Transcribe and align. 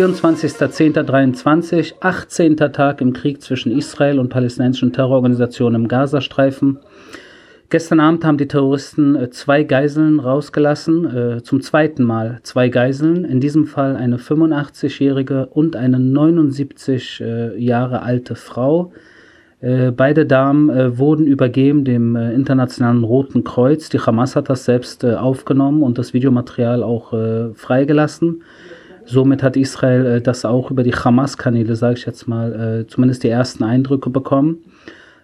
24.10.23, 0.00 1.96
18. 2.00 2.56
Tag 2.56 3.02
im 3.02 3.12
Krieg 3.12 3.42
zwischen 3.42 3.70
Israel 3.70 4.18
und 4.18 4.30
palästinensischen 4.30 4.94
Terrororganisationen 4.94 5.82
im 5.82 5.88
Gazastreifen. 5.88 6.78
Gestern 7.68 8.00
Abend 8.00 8.24
haben 8.24 8.38
die 8.38 8.48
Terroristen 8.48 9.14
äh, 9.14 9.28
zwei 9.28 9.62
Geiseln 9.62 10.18
rausgelassen, 10.18 11.04
äh, 11.04 11.42
zum 11.42 11.60
zweiten 11.60 12.02
Mal 12.02 12.40
zwei 12.44 12.70
Geiseln, 12.70 13.26
in 13.26 13.40
diesem 13.40 13.66
Fall 13.66 13.94
eine 13.94 14.16
85-jährige 14.16 15.48
und 15.48 15.76
eine 15.76 16.00
79 16.00 17.20
äh, 17.20 17.58
Jahre 17.58 18.00
alte 18.00 18.36
Frau. 18.36 18.92
Beide 19.62 20.24
Damen 20.24 20.96
wurden 20.96 21.26
übergeben 21.26 21.84
dem 21.84 22.16
Internationalen 22.16 23.04
Roten 23.04 23.44
Kreuz. 23.44 23.90
Die 23.90 23.98
Hamas 23.98 24.34
hat 24.34 24.48
das 24.48 24.64
selbst 24.64 25.04
aufgenommen 25.04 25.82
und 25.82 25.98
das 25.98 26.14
Videomaterial 26.14 26.82
auch 26.82 27.12
freigelassen. 27.56 28.42
Somit 29.04 29.42
hat 29.42 29.56
Israel 29.56 30.20
das 30.20 30.44
auch 30.44 30.70
über 30.70 30.82
die 30.82 30.94
Hamas-Kanäle, 30.94 31.76
sage 31.76 31.98
ich 31.98 32.06
jetzt 32.06 32.28
mal, 32.28 32.84
zumindest 32.88 33.24
die 33.24 33.28
ersten 33.28 33.64
Eindrücke 33.64 34.10
bekommen. 34.10 34.58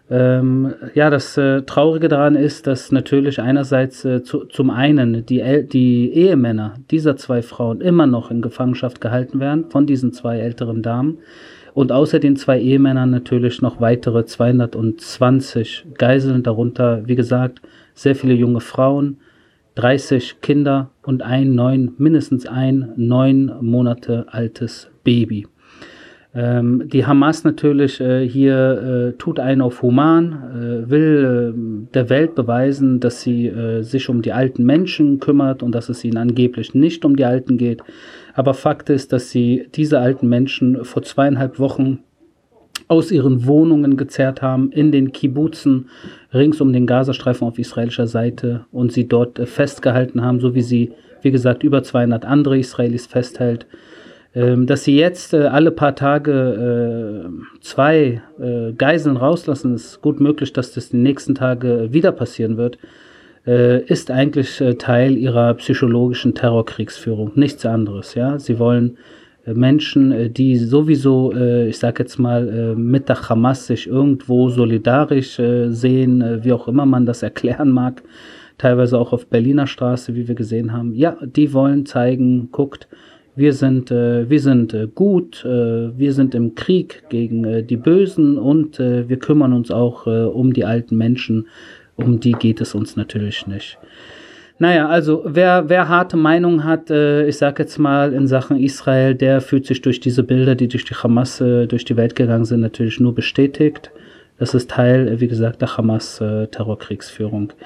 Ähm, 0.08 0.74
ja, 0.94 1.10
das 1.10 1.36
äh, 1.36 1.62
Traurige 1.62 2.06
daran 2.08 2.36
ist, 2.36 2.68
dass 2.68 2.92
natürlich 2.92 3.40
einerseits 3.40 4.04
äh, 4.04 4.22
zu, 4.22 4.44
zum 4.44 4.70
einen 4.70 5.26
die, 5.26 5.40
El 5.40 5.64
die 5.64 6.12
Ehemänner 6.12 6.74
dieser 6.92 7.16
zwei 7.16 7.42
Frauen 7.42 7.80
immer 7.80 8.06
noch 8.06 8.30
in 8.30 8.40
Gefangenschaft 8.40 9.00
gehalten 9.00 9.40
werden 9.40 9.68
von 9.68 9.86
diesen 9.86 10.12
zwei 10.12 10.38
älteren 10.38 10.82
Damen 10.82 11.18
und 11.74 11.90
außer 11.90 12.20
den 12.20 12.36
zwei 12.36 12.60
Ehemännern 12.60 13.10
natürlich 13.10 13.60
noch 13.62 13.80
weitere 13.80 14.24
220 14.24 15.86
Geiseln, 15.98 16.44
darunter, 16.44 17.02
wie 17.06 17.16
gesagt, 17.16 17.60
sehr 17.94 18.14
viele 18.14 18.34
junge 18.34 18.60
Frauen, 18.60 19.18
30 19.76 20.40
Kinder 20.40 20.90
und 21.02 21.22
ein 21.22 21.54
neun, 21.54 21.92
mindestens 21.98 22.46
ein 22.46 22.92
neun 22.96 23.52
Monate 23.60 24.26
altes 24.28 24.90
Baby. 25.04 25.46
Ähm, 26.34 26.88
die 26.88 27.06
Hamas 27.06 27.44
natürlich 27.44 28.00
äh, 28.00 28.28
hier 28.28 29.12
äh, 29.14 29.16
tut 29.16 29.40
einen 29.40 29.62
auf 29.62 29.80
human, 29.80 30.32
äh, 30.32 30.90
will 30.90 31.54
äh, 31.54 31.92
der 31.94 32.10
Welt 32.10 32.34
beweisen, 32.34 33.00
dass 33.00 33.22
sie 33.22 33.46
äh, 33.46 33.82
sich 33.82 34.10
um 34.10 34.20
die 34.20 34.32
alten 34.32 34.64
Menschen 34.64 35.18
kümmert 35.18 35.62
und 35.62 35.74
dass 35.74 35.88
es 35.88 36.04
ihnen 36.04 36.18
angeblich 36.18 36.74
nicht 36.74 37.06
um 37.06 37.16
die 37.16 37.24
Alten 37.24 37.56
geht. 37.56 37.82
Aber 38.34 38.52
Fakt 38.52 38.90
ist, 38.90 39.14
dass 39.14 39.30
sie 39.30 39.68
diese 39.74 39.98
alten 39.98 40.28
Menschen 40.28 40.84
vor 40.84 41.02
zweieinhalb 41.02 41.58
Wochen 41.58 42.00
aus 42.88 43.10
ihren 43.10 43.46
Wohnungen 43.46 43.96
gezerrt 43.96 44.42
haben, 44.42 44.70
in 44.70 44.92
den 44.92 45.12
Kibbutzen 45.12 45.88
rings 46.32 46.60
um 46.60 46.72
den 46.72 46.86
Gazastreifen 46.86 47.46
auf 47.46 47.58
israelischer 47.58 48.06
Seite 48.06 48.64
und 48.70 48.92
sie 48.92 49.08
dort 49.08 49.38
äh, 49.38 49.46
festgehalten 49.46 50.22
haben, 50.22 50.40
so 50.40 50.54
wie 50.54 50.62
sie, 50.62 50.92
wie 51.22 51.30
gesagt, 51.30 51.62
über 51.62 51.82
200 51.82 52.24
andere 52.24 52.58
Israelis 52.58 53.06
festhält. 53.06 53.66
Ähm, 54.34 54.66
dass 54.66 54.84
sie 54.84 54.96
jetzt 54.96 55.34
äh, 55.34 55.46
alle 55.46 55.70
paar 55.70 55.94
Tage 55.94 57.24
äh, 57.24 57.60
zwei 57.60 58.22
Geiseln 58.76 59.16
rauslassen, 59.16 59.74
ist 59.74 60.02
gut 60.02 60.20
möglich, 60.20 60.52
dass 60.52 60.72
das 60.72 60.90
die 60.90 60.98
nächsten 60.98 61.34
Tage 61.34 61.88
wieder 61.92 62.12
passieren 62.12 62.58
wird, 62.58 62.76
ist 63.44 64.10
eigentlich 64.10 64.62
Teil 64.78 65.16
ihrer 65.16 65.54
psychologischen 65.54 66.34
Terrorkriegsführung, 66.34 67.32
nichts 67.34 67.64
anderes. 67.64 68.14
Ja, 68.14 68.38
sie 68.38 68.58
wollen 68.58 68.98
Menschen, 69.54 70.32
die 70.32 70.56
sowieso, 70.56 71.32
ich 71.32 71.78
sage 71.78 72.02
jetzt 72.02 72.18
mal, 72.18 72.74
mit 72.74 73.08
der 73.08 73.28
Hamas 73.28 73.66
sich 73.66 73.86
irgendwo 73.86 74.48
solidarisch 74.48 75.40
sehen, 75.68 76.40
wie 76.42 76.52
auch 76.52 76.66
immer 76.68 76.86
man 76.86 77.06
das 77.06 77.22
erklären 77.30 77.70
mag, 77.70 78.02
teilweise 78.58 78.98
auch 78.98 79.12
auf 79.12 79.26
Berliner 79.26 79.66
Straße, 79.66 80.14
wie 80.14 80.28
wir 80.28 80.34
gesehen 80.34 80.72
haben. 80.72 80.94
Ja, 80.94 81.16
die 81.22 81.52
wollen 81.52 81.86
zeigen, 81.86 82.50
guckt, 82.50 82.88
wir 83.36 83.52
sind, 83.52 83.90
äh, 83.90 84.28
wir 84.28 84.40
sind 84.40 84.72
äh, 84.72 84.88
gut, 84.92 85.44
äh, 85.44 85.96
wir 85.96 86.14
sind 86.14 86.34
im 86.34 86.54
Krieg 86.54 87.04
gegen 87.10 87.44
äh, 87.44 87.62
die 87.62 87.76
Bösen 87.76 88.38
und 88.38 88.80
äh, 88.80 89.08
wir 89.10 89.18
kümmern 89.18 89.52
uns 89.52 89.70
auch 89.70 90.06
äh, 90.06 90.24
um 90.24 90.54
die 90.54 90.64
alten 90.64 90.96
Menschen. 90.96 91.46
Um 91.96 92.18
die 92.18 92.32
geht 92.32 92.62
es 92.62 92.74
uns 92.74 92.96
natürlich 92.96 93.46
nicht. 93.46 93.78
Naja, 94.58 94.88
also 94.88 95.22
wer, 95.26 95.68
wer 95.68 95.88
harte 95.88 96.16
Meinung 96.16 96.64
hat, 96.64 96.90
äh, 96.90 97.26
ich 97.28 97.36
sag 97.36 97.58
jetzt 97.58 97.78
mal 97.78 98.14
in 98.14 98.26
Sachen 98.26 98.58
Israel, 98.58 99.14
der 99.14 99.42
fühlt 99.42 99.66
sich 99.66 99.82
durch 99.82 100.00
diese 100.00 100.22
Bilder, 100.22 100.54
die 100.54 100.68
durch 100.68 100.84
die 100.84 100.94
Hamas 100.94 101.40
äh, 101.42 101.66
durch 101.66 101.84
die 101.84 101.96
Welt 101.96 102.16
gegangen 102.16 102.46
sind, 102.46 102.60
natürlich 102.60 102.98
nur 102.98 103.14
bestätigt. 103.14 103.90
Das 104.38 104.54
ist 104.54 104.70
Teil, 104.70 105.08
äh, 105.08 105.20
wie 105.20 105.28
gesagt, 105.28 105.60
der 105.60 105.76
Hamas-Terrorkriegsführung. 105.76 107.50
Äh, 107.50 107.64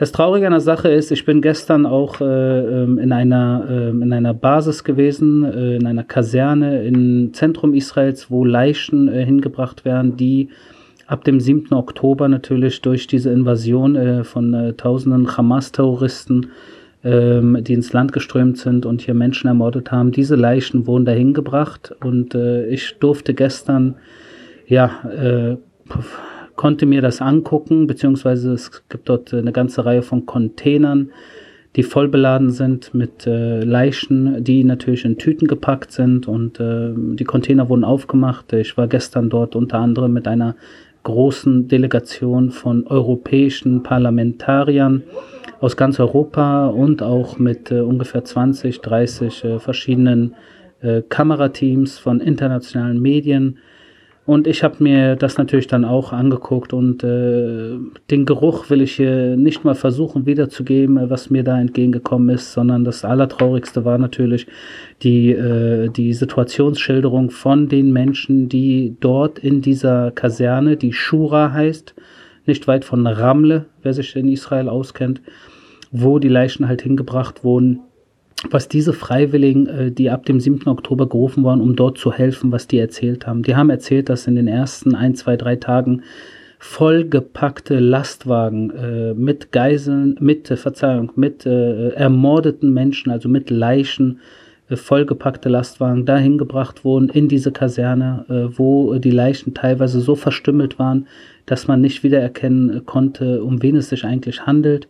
das 0.00 0.12
Traurige 0.12 0.46
an 0.46 0.52
der 0.52 0.60
Sache 0.60 0.88
ist, 0.88 1.10
ich 1.10 1.26
bin 1.26 1.42
gestern 1.42 1.84
auch 1.84 2.22
äh, 2.22 2.24
ähm, 2.24 2.96
in, 2.96 3.12
einer, 3.12 3.66
äh, 3.68 3.90
in 3.90 4.14
einer 4.14 4.32
Basis 4.32 4.82
gewesen, 4.82 5.44
äh, 5.44 5.76
in 5.76 5.86
einer 5.86 6.04
Kaserne 6.04 6.84
im 6.84 7.34
Zentrum 7.34 7.74
Israels, 7.74 8.30
wo 8.30 8.46
Leichen 8.46 9.08
äh, 9.08 9.26
hingebracht 9.26 9.84
werden, 9.84 10.16
die 10.16 10.48
ab 11.10 11.24
dem 11.24 11.40
7. 11.40 11.72
Oktober 11.74 12.28
natürlich 12.28 12.82
durch 12.82 13.08
diese 13.08 13.30
Invasion 13.30 13.96
äh, 13.96 14.22
von 14.22 14.54
äh, 14.54 14.74
tausenden 14.74 15.36
Hamas-Terroristen, 15.36 16.52
ähm, 17.02 17.58
die 17.62 17.72
ins 17.72 17.92
Land 17.92 18.12
geströmt 18.12 18.58
sind 18.58 18.86
und 18.86 19.02
hier 19.02 19.14
Menschen 19.14 19.48
ermordet 19.48 19.90
haben, 19.90 20.12
diese 20.12 20.36
Leichen 20.36 20.86
wurden 20.86 21.04
dahin 21.04 21.34
gebracht 21.34 21.92
und 22.04 22.34
ich 22.34 22.96
durfte 23.00 23.34
gestern, 23.34 23.96
ja, 24.66 25.56
konnte 26.54 26.86
mir 26.86 27.00
das 27.00 27.20
angucken, 27.22 27.86
beziehungsweise 27.86 28.52
es 28.52 28.86
gibt 28.88 29.08
dort 29.08 29.32
eine 29.32 29.50
ganze 29.50 29.84
Reihe 29.86 30.02
von 30.02 30.26
Containern, 30.26 31.10
die 31.76 31.82
voll 31.82 32.08
beladen 32.08 32.50
sind 32.50 32.94
mit 32.94 33.26
äh, 33.26 33.62
Leichen, 33.62 34.42
die 34.42 34.64
natürlich 34.64 35.04
in 35.04 35.18
Tüten 35.18 35.46
gepackt 35.46 35.92
sind 35.92 36.26
und 36.26 36.58
äh, 36.58 36.92
die 36.94 37.24
Container 37.24 37.68
wurden 37.68 37.84
aufgemacht. 37.84 38.52
Ich 38.52 38.76
war 38.76 38.88
gestern 38.88 39.30
dort 39.30 39.54
unter 39.54 39.78
anderem 39.78 40.12
mit 40.12 40.26
einer 40.26 40.56
großen 41.02 41.68
Delegation 41.68 42.50
von 42.50 42.86
europäischen 42.86 43.82
Parlamentariern 43.82 45.02
aus 45.60 45.76
ganz 45.76 46.00
Europa 46.00 46.66
und 46.66 47.02
auch 47.02 47.38
mit 47.38 47.70
äh, 47.70 47.80
ungefähr 47.80 48.24
20, 48.24 48.80
30 48.80 49.44
äh, 49.44 49.58
verschiedenen 49.58 50.34
äh, 50.80 51.02
Kamerateams 51.02 51.98
von 51.98 52.20
internationalen 52.20 53.00
Medien 53.00 53.58
und 54.26 54.46
ich 54.46 54.62
habe 54.62 54.76
mir 54.80 55.16
das 55.16 55.38
natürlich 55.38 55.66
dann 55.66 55.84
auch 55.84 56.12
angeguckt 56.12 56.72
und 56.72 57.02
äh, 57.02 57.78
den 58.10 58.26
Geruch 58.26 58.68
will 58.70 58.82
ich 58.82 58.92
hier 58.92 59.36
nicht 59.36 59.64
mal 59.64 59.74
versuchen 59.74 60.26
wiederzugeben, 60.26 60.98
äh, 60.98 61.10
was 61.10 61.30
mir 61.30 61.42
da 61.42 61.58
entgegengekommen 61.58 62.28
ist, 62.28 62.52
sondern 62.52 62.84
das 62.84 63.04
Allertraurigste 63.04 63.84
war 63.84 63.98
natürlich 63.98 64.46
die, 65.02 65.32
äh, 65.32 65.88
die 65.88 66.12
Situationsschilderung 66.12 67.30
von 67.30 67.68
den 67.68 67.92
Menschen, 67.92 68.48
die 68.48 68.96
dort 69.00 69.38
in 69.38 69.62
dieser 69.62 70.10
Kaserne, 70.10 70.76
die 70.76 70.92
Shura 70.92 71.52
heißt, 71.52 71.94
nicht 72.46 72.68
weit 72.68 72.84
von 72.84 73.06
Ramle, 73.06 73.66
wer 73.82 73.94
sich 73.94 74.14
in 74.16 74.28
Israel 74.28 74.68
auskennt, 74.68 75.22
wo 75.92 76.18
die 76.18 76.28
Leichen 76.28 76.68
halt 76.68 76.82
hingebracht 76.82 77.42
wurden 77.42 77.80
was 78.48 78.68
diese 78.68 78.92
Freiwilligen, 78.92 79.66
äh, 79.66 79.90
die 79.90 80.10
ab 80.10 80.24
dem 80.24 80.40
7. 80.40 80.66
Oktober 80.68 81.08
gerufen 81.08 81.44
waren, 81.44 81.60
um 81.60 81.76
dort 81.76 81.98
zu 81.98 82.12
helfen, 82.12 82.52
was 82.52 82.66
die 82.66 82.78
erzählt 82.78 83.26
haben. 83.26 83.42
Die 83.42 83.56
haben 83.56 83.70
erzählt, 83.70 84.08
dass 84.08 84.26
in 84.26 84.34
den 84.34 84.48
ersten 84.48 84.94
ein, 84.94 85.14
zwei, 85.14 85.36
drei 85.36 85.56
Tagen 85.56 86.02
vollgepackte 86.58 87.78
Lastwagen 87.78 88.70
äh, 88.70 89.14
mit 89.14 89.50
Geiseln, 89.50 90.16
mit, 90.20 90.50
äh, 90.50 90.56
Verzeihung, 90.56 91.10
mit 91.16 91.46
äh, 91.46 91.90
ermordeten 91.90 92.72
Menschen, 92.72 93.10
also 93.10 93.28
mit 93.30 93.48
Leichen, 93.48 94.20
äh, 94.68 94.76
vollgepackte 94.76 95.48
Lastwagen 95.48 96.04
dahin 96.04 96.36
gebracht 96.36 96.84
wurden 96.84 97.08
in 97.08 97.28
diese 97.28 97.50
Kaserne, 97.50 98.24
äh, 98.28 98.58
wo 98.58 98.94
die 98.98 99.10
Leichen 99.10 99.54
teilweise 99.54 100.00
so 100.00 100.14
verstümmelt 100.14 100.78
waren, 100.78 101.06
dass 101.46 101.66
man 101.66 101.80
nicht 101.80 102.02
wiedererkennen 102.02 102.84
konnte, 102.84 103.42
um 103.42 103.62
wen 103.62 103.76
es 103.76 103.88
sich 103.88 104.04
eigentlich 104.04 104.46
handelt. 104.46 104.86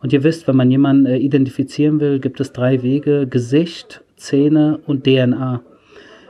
Und 0.00 0.12
ihr 0.12 0.24
wisst, 0.24 0.46
wenn 0.46 0.56
man 0.56 0.70
jemanden 0.70 1.06
äh, 1.06 1.16
identifizieren 1.18 2.00
will, 2.00 2.20
gibt 2.20 2.40
es 2.40 2.52
drei 2.52 2.82
Wege: 2.82 3.26
Gesicht, 3.26 4.02
Zähne 4.16 4.80
und 4.86 5.04
DNA. 5.04 5.62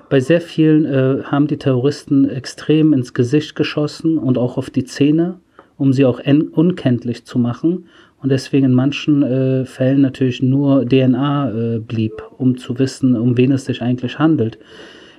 Bei 0.09 0.21
sehr 0.21 0.41
vielen 0.41 0.85
äh, 0.85 1.25
haben 1.25 1.49
die 1.49 1.57
Terroristen 1.57 2.29
extrem 2.29 2.93
ins 2.93 3.13
Gesicht 3.13 3.57
geschossen 3.57 4.19
und 4.19 4.39
auch 4.39 4.57
auf 4.57 4.71
die 4.71 4.85
Zähne, 4.85 5.41
um 5.77 5.93
sie 5.93 6.05
auch 6.05 6.21
unkenntlich 6.53 7.25
zu 7.25 7.39
machen. 7.39 7.87
Und 8.23 8.31
deswegen 8.31 8.67
in 8.67 8.75
manchen 8.75 9.23
äh, 9.23 9.65
Fällen 9.65 10.01
natürlich 10.01 10.43
nur 10.43 10.87
DNA 10.87 11.51
äh, 11.51 11.79
blieb, 11.81 12.23
um 12.39 12.57
zu 12.57 12.79
wissen, 12.79 13.17
um 13.17 13.37
wen 13.37 13.53
es 13.53 13.65
sich 13.65 13.83
eigentlich 13.83 14.19
handelt. 14.19 14.59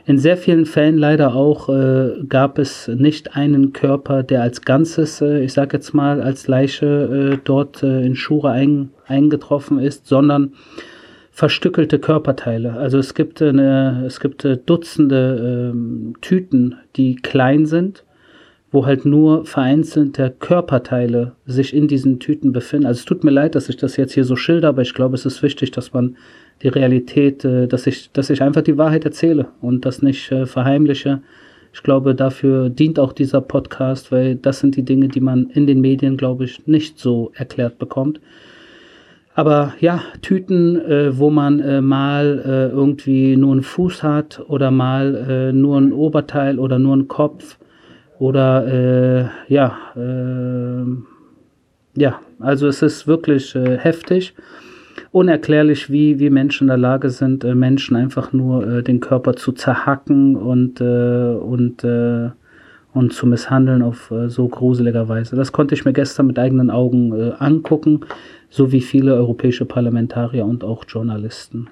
In 0.08 0.18
sehr 0.18 0.38
vielen 0.38 0.66
Fällen 0.66 0.98
leider 0.98 1.36
auch 1.36 1.68
äh, 1.68 2.24
gab 2.30 2.60
es 2.60 2.88
nicht 2.88 3.36
einen 3.36 3.74
Körper, 3.74 4.24
der 4.24 4.42
als 4.42 4.62
Ganzes, 4.62 5.20
äh, 5.20 5.44
ich 5.44 5.52
sage 5.52 5.76
jetzt 5.76 5.94
mal, 5.94 6.22
als 6.22 6.48
Leiche 6.48 7.34
äh, 7.34 7.38
dort 7.44 7.84
äh, 7.84 8.06
in 8.06 8.16
Schure 8.16 8.52
ein, 8.52 8.92
eingetroffen 9.06 9.80
ist, 9.80 10.08
sondern 10.08 10.54
verstückelte 11.30 12.00
Körperteile. 12.00 12.72
Also 12.78 12.98
es 13.00 13.16
gibt, 13.16 13.42
eine, 13.42 14.06
es 14.08 14.22
gibt 14.22 14.46
äh, 14.46 14.56
Dutzende 14.56 15.74
ähm, 15.74 16.14
Tüten, 16.22 16.76
die 16.96 17.18
klein 17.18 17.66
sind, 17.66 18.06
wo 18.72 18.86
halt 18.86 19.04
nur 19.04 19.46
vereinzelte 19.46 20.34
Körperteile 20.40 21.34
sich 21.46 21.76
in 21.76 21.90
diesen 21.90 22.22
Tüten 22.22 22.54
befinden. 22.54 22.86
Also 22.86 23.00
es 23.00 23.06
tut 23.06 23.26
mir 23.26 23.32
leid, 23.32 23.56
dass 23.56 23.68
ich 23.68 23.76
das 23.76 23.98
jetzt 23.98 24.14
hier 24.14 24.24
so 24.24 24.38
schilder, 24.38 24.70
aber 24.70 24.84
ich 24.84 24.94
glaube, 24.94 25.16
es 25.16 25.26
ist 25.26 25.44
wichtig, 25.44 25.72
dass 25.72 25.92
man 25.92 26.16
die 26.64 26.68
Realität, 26.68 27.46
äh, 27.46 27.68
dass, 27.68 27.88
ich, 27.88 28.12
dass 28.12 28.30
ich 28.30 28.42
einfach 28.42 28.62
die 28.62 28.78
Wahrheit 28.78 29.06
erzähle 29.06 29.48
und 29.62 29.86
das 29.86 30.02
nicht 30.02 30.32
äh, 30.32 30.46
verheimliche. 30.46 31.22
Ich 31.74 31.84
glaube, 31.84 32.16
dafür 32.16 32.70
dient 32.70 33.00
auch 33.00 33.14
dieser 33.14 33.42
Podcast, 33.42 34.12
weil 34.12 34.36
das 34.36 34.60
sind 34.60 34.76
die 34.76 34.84
Dinge, 34.84 35.10
die 35.10 35.22
man 35.22 35.50
in 35.52 35.68
den 35.68 35.82
Medien, 35.82 36.18
glaube 36.18 36.46
ich, 36.46 36.66
nicht 36.66 36.98
so 36.98 37.32
erklärt 37.36 37.78
bekommt. 37.78 38.20
Aber 39.38 39.76
ja, 39.80 40.02
Tüten, 40.24 40.78
äh, 40.78 41.16
wo 41.16 41.30
man 41.30 41.60
äh, 41.60 41.80
mal 41.80 42.42
äh, 42.44 42.74
irgendwie 42.74 43.38
nur 43.38 43.52
einen 43.52 43.62
Fuß 43.62 44.02
hat 44.02 44.44
oder 44.48 44.72
mal 44.72 45.14
äh, 45.14 45.54
nur 45.54 45.80
ein 45.80 45.94
Oberteil 45.94 46.58
oder 46.58 46.80
nur 46.80 46.94
einen 46.94 47.08
Kopf 47.08 47.60
oder 48.18 48.66
äh, 48.66 49.54
ja, 49.54 49.78
äh, 49.96 50.86
ja, 52.00 52.20
also 52.40 52.68
es 52.68 52.82
ist 52.82 53.06
wirklich 53.06 53.54
heftig, 53.54 54.34
unerklärlich, 55.18 55.92
wie, 55.92 56.20
wie 56.20 56.30
Menschen 56.30 56.66
in 56.66 56.70
der 56.70 56.78
Lage 56.78 57.10
sind, 57.10 57.44
Menschen 57.44 57.96
einfach 57.96 58.34
nur 58.34 58.82
den 58.82 59.00
Körper 59.00 59.36
zu 59.36 59.52
zerhacken 59.52 60.36
und, 60.36 60.82
und 60.82 61.84
und 62.98 63.14
zu 63.14 63.28
misshandeln 63.28 63.82
auf 63.82 64.12
äh, 64.12 64.30
so 64.30 64.48
gruselige 64.48 65.08
Weise. 65.08 65.36
Das 65.36 65.52
konnte 65.52 65.76
ich 65.76 65.86
mir 65.86 65.94
gestern 65.94 66.28
mit 66.28 66.40
eigenen 66.40 66.70
Augen 66.70 67.14
äh, 67.14 67.34
angucken, 67.40 68.02
so 68.50 68.72
wie 68.72 68.82
viele 68.82 69.14
europäische 69.14 69.66
Parlamentarier 69.66 70.46
und 70.46 70.64
auch 70.64 70.84
Journalisten. 70.88 71.70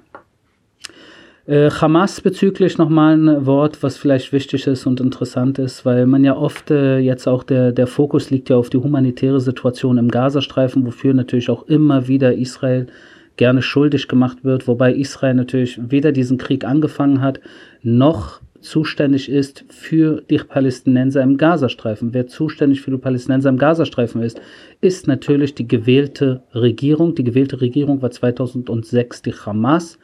Äh, 1.47 1.69
Hamas 1.69 2.21
bezüglich 2.21 2.77
nochmal 2.77 3.17
ein 3.17 3.45
Wort, 3.45 3.83
was 3.83 3.97
vielleicht 3.97 4.33
wichtig 4.33 4.65
ist 4.67 4.85
und 4.87 4.99
interessant 4.99 5.59
ist, 5.59 5.85
weil 5.85 6.05
man 6.07 6.23
ja 6.23 6.35
oft 6.35 6.71
äh, 6.71 6.97
jetzt 6.99 7.27
auch 7.27 7.43
der, 7.43 7.71
der 7.71 7.87
Fokus 7.87 8.29
liegt 8.29 8.49
ja 8.49 8.57
auf 8.57 8.69
die 8.69 8.77
humanitäre 8.77 9.39
Situation 9.39 9.97
im 9.97 10.09
Gazastreifen, 10.09 10.85
wofür 10.85 11.13
natürlich 11.13 11.49
auch 11.49 11.67
immer 11.67 12.07
wieder 12.07 12.33
Israel 12.33 12.87
gerne 13.37 13.61
schuldig 13.61 14.07
gemacht 14.07 14.43
wird, 14.43 14.67
wobei 14.67 14.93
Israel 14.93 15.35
natürlich 15.35 15.79
weder 15.91 16.11
diesen 16.11 16.37
Krieg 16.37 16.63
angefangen 16.63 17.21
hat, 17.21 17.39
noch 17.81 18.41
zuständig 18.61 19.29
ist 19.29 19.63
für 19.69 20.23
die 20.29 20.39
Palästinenser 20.39 21.21
im 21.21 21.37
Gazastreifen. 21.37 22.13
Wer 22.13 22.27
zuständig 22.27 22.81
für 22.81 22.91
die 22.91 22.97
Palästinenser 22.97 23.49
im 23.49 23.57
Gazastreifen 23.57 24.21
ist, 24.21 24.41
ist 24.81 25.07
natürlich 25.07 25.53
die 25.53 25.67
gewählte 25.67 26.41
Regierung. 26.53 27.13
Die 27.15 27.23
gewählte 27.23 27.61
Regierung 27.61 28.01
war 28.01 28.11
2006 28.11 29.21
die 29.21 29.33
Hamas. 29.33 29.99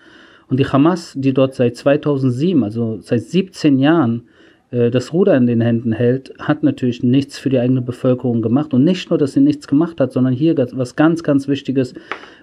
Und 0.48 0.60
die 0.60 0.68
Hamas, 0.68 1.14
die 1.16 1.34
dort 1.34 1.56
seit 1.56 1.76
2007, 1.76 2.64
also 2.64 3.00
seit 3.02 3.22
17 3.24 3.80
Jahren, 3.80 4.24
das 4.72 5.12
Ruder 5.12 5.36
in 5.36 5.48
den 5.48 5.60
Händen 5.60 5.92
hält, 5.92 6.34
hat 6.40 6.64
natürlich 6.64 7.04
nichts 7.04 7.38
für 7.38 7.50
die 7.50 7.60
eigene 7.60 7.82
Bevölkerung 7.82 8.42
gemacht. 8.42 8.74
Und 8.74 8.86
nicht 8.86 9.10
nur, 9.10 9.20
dass 9.20 9.34
sie 9.34 9.42
nichts 9.42 9.68
gemacht 9.68 10.00
hat, 10.00 10.14
sondern 10.14 10.34
hier 10.34 10.56
was 10.72 10.96
ganz, 10.96 11.24
ganz 11.24 11.50
Wichtiges, 11.50 11.94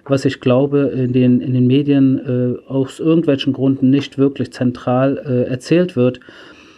was 0.05 0.25
ich 0.25 0.39
glaube, 0.39 0.91
in 0.95 1.11
den, 1.11 1.41
in 1.41 1.53
den 1.53 1.65
Medien 1.65 2.19
äh, 2.19 2.69
aus 2.69 2.99
irgendwelchen 2.99 3.53
Gründen 3.53 3.89
nicht 3.89 4.19
wirklich 4.19 4.53
zentral 4.53 5.17
äh, 5.17 5.49
erzählt 5.49 5.95
wird. 5.95 6.19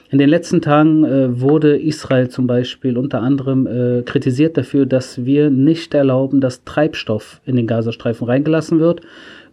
In 0.09 0.17
den 0.17 0.29
letzten 0.29 0.61
Tagen 0.61 1.05
äh, 1.05 1.39
wurde 1.39 1.77
Israel 1.77 2.29
zum 2.29 2.47
Beispiel 2.47 2.97
unter 2.97 3.21
anderem 3.21 3.65
äh, 3.65 4.01
kritisiert 4.03 4.57
dafür, 4.57 4.85
dass 4.85 5.25
wir 5.25 5.49
nicht 5.49 5.93
erlauben, 5.93 6.41
dass 6.41 6.65
Treibstoff 6.65 7.39
in 7.45 7.55
den 7.55 7.67
Gazastreifen 7.67 8.27
reingelassen 8.27 8.79
wird. 8.79 9.01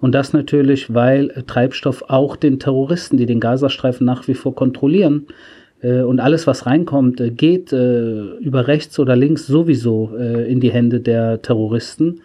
Und 0.01 0.15
das 0.15 0.33
natürlich, 0.33 0.93
weil 0.93 1.31
äh, 1.31 1.43
Treibstoff 1.43 2.05
auch 2.09 2.37
den 2.37 2.59
Terroristen, 2.59 3.17
die 3.17 3.27
den 3.27 3.41
Gazastreifen 3.41 4.05
nach 4.05 4.27
wie 4.27 4.35
vor 4.35 4.55
kontrollieren, 4.55 5.27
äh, 5.29 5.58
und 5.83 6.19
alles, 6.19 6.47
was 6.47 6.67
reinkommt, 6.67 7.21
äh, 7.21 7.31
geht 7.31 7.73
äh, 7.73 8.37
über 8.39 8.67
rechts 8.67 8.99
oder 8.99 9.15
links 9.15 9.47
sowieso 9.47 10.17
in 10.17 10.61
die 10.61 10.73
Hände 10.73 11.01
der 11.01 11.43
Terroristen. 11.43 12.21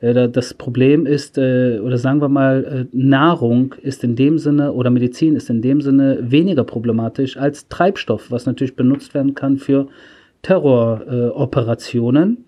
Das 0.00 0.52
Problem 0.52 1.06
ist, 1.06 1.38
oder 1.38 1.96
sagen 1.96 2.20
wir 2.20 2.28
mal, 2.28 2.88
Nahrung 2.92 3.74
ist 3.80 4.04
in 4.04 4.16
dem 4.16 4.36
Sinne 4.36 4.72
oder 4.72 4.90
Medizin 4.90 5.34
ist 5.34 5.48
in 5.48 5.62
dem 5.62 5.80
Sinne 5.80 6.18
weniger 6.20 6.64
problematisch 6.64 7.38
als 7.38 7.68
Treibstoff, 7.68 8.30
was 8.30 8.44
natürlich 8.44 8.76
benutzt 8.76 9.14
werden 9.14 9.34
kann 9.34 9.56
für 9.56 9.86
Terroroperationen. 10.42 12.44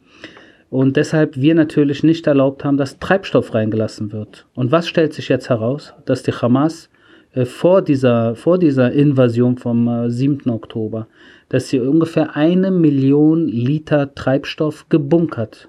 Und 0.69 0.97
deshalb 0.97 1.41
wir 1.41 1.55
natürlich 1.55 2.03
nicht 2.03 2.27
erlaubt 2.27 2.63
haben, 2.63 2.77
dass 2.77 2.99
Treibstoff 2.99 3.55
reingelassen 3.55 4.13
wird. 4.13 4.45
Und 4.55 4.71
was 4.71 4.87
stellt 4.87 5.15
sich 5.15 5.31
jetzt 5.31 5.49
heraus? 5.49 5.95
Dass 6.05 6.25
die 6.25 6.33
Hamas 6.33 6.87
äh, 6.87 6.96
vor, 7.45 7.83
dieser, 7.83 8.35
vor 8.35 8.59
dieser 8.59 8.93
Invasion 8.93 9.59
vom 9.59 9.87
äh, 9.89 10.11
7. 10.11 10.51
Oktober, 10.51 11.07
dass 11.49 11.69
sie 11.69 11.81
ungefähr 11.81 12.37
eine 12.37 12.71
Million 12.71 13.47
Liter 13.47 14.15
Treibstoff 14.15 14.89
gebunkert 14.89 15.69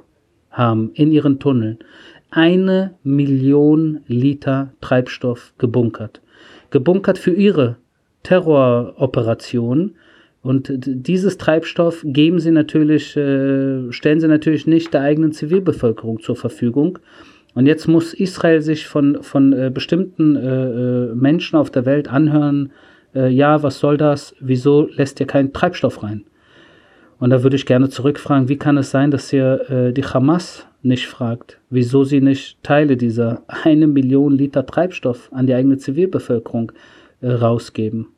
haben 0.50 0.92
in 0.94 1.12
ihren 1.12 1.40
Tunneln. 1.40 1.80
Eine 2.30 2.96
Million 3.04 4.02
Liter 4.08 4.74
Treibstoff 4.82 5.54
gebunkert. 5.58 6.22
Gebunkert 6.70 7.18
für 7.18 7.32
ihre 7.32 7.78
Terroroperationen. 8.24 9.96
Und 10.42 10.72
dieses 10.76 11.38
Treibstoff 11.38 12.04
geben 12.06 12.40
sie 12.40 12.52
natürlich, 12.52 13.18
äh, 13.18 13.92
stellen 13.92 14.20
sie 14.20 14.28
natürlich 14.28 14.68
nicht 14.68 14.94
der 14.94 15.02
eigenen 15.02 15.34
Zivilbevölkerung 15.34 16.22
zur 16.22 16.36
Verfügung, 16.36 17.00
und 17.58 17.66
jetzt 17.66 17.88
muss 17.88 18.14
Israel 18.14 18.62
sich 18.62 18.86
von, 18.86 19.24
von 19.24 19.52
äh, 19.52 19.72
bestimmten 19.74 20.36
äh, 20.36 20.42
äh, 20.42 21.16
Menschen 21.16 21.56
auf 21.58 21.72
der 21.72 21.88
Welt 21.88 22.08
anhören, 22.08 22.72
äh, 23.16 23.30
ja, 23.30 23.64
was 23.64 23.80
soll 23.80 23.98
das? 23.98 24.36
Wieso 24.40 24.88
lässt 24.94 25.20
ihr 25.20 25.26
keinen 25.26 25.54
Treibstoff 25.54 26.04
rein? 26.04 26.26
Und 27.18 27.32
da 27.32 27.42
würde 27.42 27.56
ich 27.56 27.66
gerne 27.66 27.90
zurückfragen, 27.90 28.48
wie 28.48 28.58
kann 28.58 28.78
es 28.78 28.92
sein, 28.92 29.10
dass 29.10 29.34
ihr 29.34 29.72
äh, 29.72 29.92
die 29.92 30.04
Hamas 30.04 30.68
nicht 30.84 31.08
fragt, 31.08 31.60
wieso 31.72 32.04
sie 32.04 32.22
nicht 32.22 32.62
Teile 32.62 32.96
dieser 32.96 33.42
eine 33.48 33.88
Million 33.88 34.38
Liter 34.38 34.64
Treibstoff 34.64 35.32
an 35.34 35.48
die 35.48 35.56
eigene 35.56 35.80
Zivilbevölkerung 35.80 36.72
äh, 37.22 37.32
rausgeben? 37.32 38.10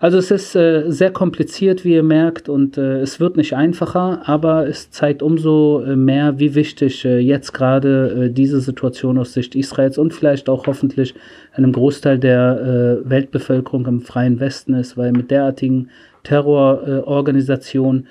Also 0.00 0.16
es 0.16 0.30
ist 0.30 0.56
äh, 0.56 0.90
sehr 0.90 1.10
kompliziert, 1.10 1.84
wie 1.84 1.92
ihr 1.92 2.02
merkt, 2.02 2.48
und 2.48 2.78
äh, 2.78 3.00
es 3.00 3.20
wird 3.20 3.36
nicht 3.36 3.54
einfacher, 3.54 4.22
aber 4.24 4.66
es 4.66 4.90
zeigt 4.90 5.22
umso 5.22 5.82
äh, 5.82 5.94
mehr, 5.94 6.38
wie 6.38 6.54
wichtig 6.54 7.04
äh, 7.04 7.18
jetzt 7.18 7.52
gerade 7.52 8.28
äh, 8.28 8.30
diese 8.30 8.62
Situation 8.62 9.18
aus 9.18 9.34
Sicht 9.34 9.54
Israels 9.54 9.98
und 9.98 10.14
vielleicht 10.14 10.48
auch 10.48 10.66
hoffentlich 10.66 11.14
einem 11.52 11.72
Großteil 11.72 12.18
der 12.18 13.02
äh, 13.04 13.10
Weltbevölkerung 13.10 13.84
im 13.84 14.00
freien 14.00 14.40
Westen 14.40 14.72
ist, 14.72 14.96
weil 14.96 15.12
mit 15.12 15.30
derartigen 15.30 15.90
Terrororganisationen 16.22 18.06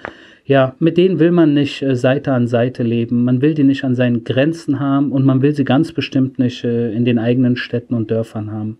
ja, 0.45 0.75
mit 0.79 0.97
denen 0.97 1.19
will 1.19 1.31
man 1.31 1.55
nicht 1.55 1.81
äh, 1.81 1.95
Seite 1.95 2.33
an 2.33 2.47
Seite 2.47 2.83
leben. 2.83 3.23
Man 3.23 3.41
will 3.41 3.53
die 3.53 3.63
nicht 3.63 3.83
an 3.83 3.93
seinen 3.93 4.23
Grenzen 4.23 4.79
haben 4.79 5.11
und 5.11 5.23
man 5.23 5.43
will 5.43 5.53
sie 5.53 5.63
ganz 5.63 5.91
bestimmt 5.91 6.39
nicht 6.39 6.63
äh, 6.63 6.91
in 6.91 7.05
den 7.05 7.19
eigenen 7.19 7.55
Städten 7.55 7.93
und 7.93 8.09
Dörfern 8.09 8.51
haben. 8.51 8.77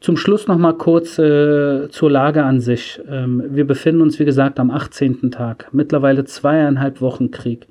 Zum 0.00 0.16
Schluss 0.16 0.48
noch 0.48 0.56
mal 0.56 0.72
kurz 0.72 1.18
äh, 1.18 1.90
zur 1.90 2.10
Lage 2.10 2.42
an 2.42 2.60
sich. 2.60 2.98
Ähm, 3.06 3.44
wir 3.50 3.66
befinden 3.66 4.00
uns, 4.00 4.18
wie 4.18 4.24
gesagt, 4.24 4.58
am 4.58 4.70
18. 4.70 5.30
Tag. 5.30 5.68
Mittlerweile 5.72 6.24
zweieinhalb 6.24 7.02
Wochen 7.02 7.30
Krieg. 7.30 7.66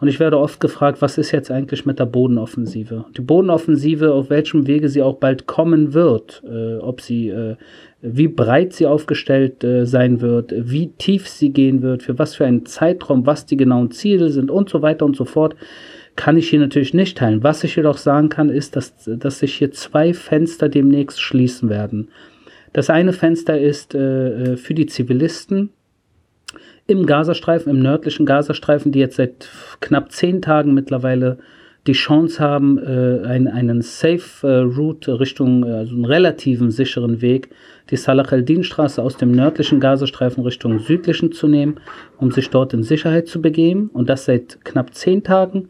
Und 0.00 0.08
ich 0.08 0.18
werde 0.18 0.38
oft 0.38 0.60
gefragt, 0.60 1.02
was 1.02 1.18
ist 1.18 1.30
jetzt 1.30 1.50
eigentlich 1.50 1.84
mit 1.84 1.98
der 1.98 2.06
Bodenoffensive? 2.06 3.04
Die 3.16 3.20
Bodenoffensive, 3.20 4.14
auf 4.14 4.30
welchem 4.30 4.66
Wege 4.66 4.88
sie 4.88 5.02
auch 5.02 5.16
bald 5.16 5.46
kommen 5.46 5.92
wird, 5.92 6.42
äh, 6.50 6.76
ob 6.78 7.02
sie, 7.02 7.28
äh, 7.28 7.56
wie 8.00 8.28
breit 8.28 8.72
sie 8.72 8.86
aufgestellt 8.86 9.62
äh, 9.62 9.84
sein 9.84 10.22
wird, 10.22 10.54
wie 10.56 10.88
tief 10.88 11.28
sie 11.28 11.50
gehen 11.50 11.82
wird, 11.82 12.02
für 12.02 12.18
was 12.18 12.34
für 12.34 12.46
einen 12.46 12.64
Zeitraum, 12.64 13.26
was 13.26 13.44
die 13.44 13.58
genauen 13.58 13.90
Ziele 13.90 14.30
sind 14.30 14.50
und 14.50 14.70
so 14.70 14.80
weiter 14.80 15.04
und 15.04 15.16
so 15.16 15.26
fort 15.26 15.54
kann 16.16 16.36
ich 16.36 16.48
hier 16.48 16.60
natürlich 16.60 16.94
nicht 16.94 17.18
teilen. 17.18 17.42
Was 17.42 17.64
ich 17.64 17.76
jedoch 17.76 17.98
sagen 17.98 18.28
kann, 18.28 18.48
ist, 18.48 18.76
dass, 18.76 18.94
dass 19.04 19.40
sich 19.40 19.54
hier 19.54 19.72
zwei 19.72 20.14
Fenster 20.14 20.68
demnächst 20.68 21.20
schließen 21.20 21.68
werden. 21.68 22.08
Das 22.72 22.90
eine 22.90 23.12
Fenster 23.12 23.58
ist 23.58 23.94
äh, 23.94 24.52
äh, 24.52 24.56
für 24.56 24.74
die 24.74 24.86
Zivilisten 24.86 25.70
im 26.86 27.06
Gazastreifen, 27.06 27.70
im 27.70 27.80
nördlichen 27.80 28.26
Gazastreifen, 28.26 28.92
die 28.92 28.98
jetzt 28.98 29.16
seit 29.16 29.48
knapp 29.80 30.12
zehn 30.12 30.42
Tagen 30.42 30.74
mittlerweile 30.74 31.38
die 31.86 31.92
Chance 31.92 32.42
haben, 32.42 32.78
äh, 32.78 33.26
einen, 33.26 33.48
einen 33.48 33.82
Safe 33.82 34.46
äh, 34.46 34.60
Route 34.60 35.20
Richtung, 35.20 35.64
äh, 35.64 35.70
also 35.72 35.94
einen 35.94 36.06
relativen 36.06 36.70
sicheren 36.70 37.20
Weg, 37.20 37.50
die 37.90 37.96
Salah 37.96 38.30
el-Din-Straße 38.32 39.02
aus 39.02 39.16
dem 39.16 39.32
nördlichen 39.32 39.80
Gazastreifen 39.80 40.42
Richtung 40.44 40.78
südlichen 40.78 41.32
zu 41.32 41.46
nehmen, 41.46 41.76
um 42.18 42.30
sich 42.30 42.48
dort 42.48 42.72
in 42.72 42.82
Sicherheit 42.82 43.28
zu 43.28 43.42
begeben. 43.42 43.90
Und 43.92 44.08
das 44.08 44.24
seit 44.24 44.64
knapp 44.64 44.94
zehn 44.94 45.22
Tagen. 45.22 45.68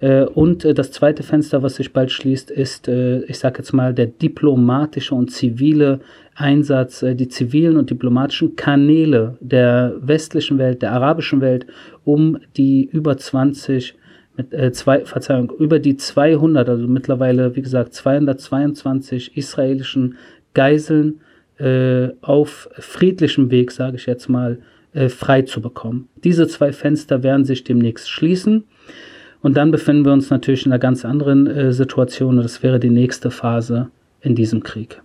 Äh, 0.00 0.24
und 0.24 0.64
äh, 0.64 0.74
das 0.74 0.92
zweite 0.92 1.22
Fenster, 1.22 1.62
was 1.62 1.76
sich 1.76 1.92
bald 1.92 2.12
schließt, 2.12 2.50
ist, 2.50 2.86
äh, 2.88 3.22
ich 3.24 3.38
sage 3.38 3.58
jetzt 3.58 3.72
mal, 3.72 3.92
der 3.92 4.06
diplomatische 4.06 5.14
und 5.14 5.32
zivile 5.32 6.00
Einsatz, 6.36 7.04
die 7.04 7.26
zivilen 7.26 7.76
und 7.76 7.90
diplomatischen 7.90 8.54
Kanäle 8.54 9.36
der 9.40 9.96
westlichen 10.00 10.56
Welt, 10.58 10.82
der 10.82 10.92
arabischen 10.92 11.40
Welt, 11.40 11.66
um 12.04 12.38
die 12.56 12.88
über 12.92 13.16
20 13.16 13.97
mit, 14.38 14.54
äh, 14.54 14.72
zwei, 14.72 15.04
Verzeihung, 15.04 15.52
über 15.58 15.78
die 15.78 15.96
200, 15.96 16.68
also 16.68 16.86
mittlerweile, 16.86 17.54
wie 17.56 17.62
gesagt, 17.62 17.92
222 17.92 19.36
israelischen 19.36 20.16
Geiseln 20.54 21.20
äh, 21.58 22.08
auf 22.22 22.70
friedlichem 22.72 23.50
Weg, 23.50 23.72
sage 23.72 23.96
ich 23.96 24.06
jetzt 24.06 24.28
mal, 24.28 24.58
äh, 24.94 25.08
frei 25.08 25.42
zu 25.42 25.60
bekommen. 25.60 26.08
Diese 26.24 26.46
zwei 26.46 26.72
Fenster 26.72 27.22
werden 27.22 27.44
sich 27.44 27.64
demnächst 27.64 28.08
schließen. 28.08 28.64
Und 29.40 29.56
dann 29.56 29.70
befinden 29.70 30.04
wir 30.04 30.12
uns 30.12 30.30
natürlich 30.30 30.66
in 30.66 30.72
einer 30.72 30.80
ganz 30.80 31.04
anderen 31.04 31.46
äh, 31.46 31.72
Situation 31.72 32.38
und 32.38 32.42
das 32.42 32.62
wäre 32.62 32.80
die 32.80 32.90
nächste 32.90 33.30
Phase 33.30 33.90
in 34.20 34.34
diesem 34.34 34.62
Krieg. 34.62 35.00